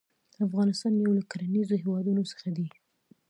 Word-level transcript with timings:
افغانستان 0.45 0.93
يو 1.05 1.11
له 1.17 1.23
کرنيزو 1.31 1.79
هيوادونو 1.83 2.23
څخه 2.31 2.47
دى. 2.57 2.67